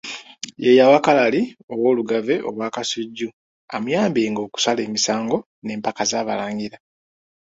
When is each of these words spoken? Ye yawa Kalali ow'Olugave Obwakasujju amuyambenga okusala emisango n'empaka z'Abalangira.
Ye 0.63 0.71
yawa 0.79 0.99
Kalali 1.05 1.41
ow'Olugave 1.73 2.35
Obwakasujju 2.49 3.27
amuyambenga 3.75 4.39
okusala 4.47 4.79
emisango 4.87 5.37
n'empaka 5.65 6.03
z'Abalangira. 6.09 6.77